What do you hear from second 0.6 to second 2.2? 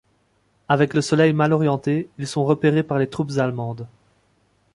Avec le soleil mal orienté,